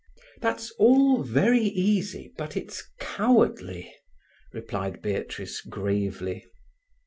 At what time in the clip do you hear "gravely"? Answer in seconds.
5.61-6.43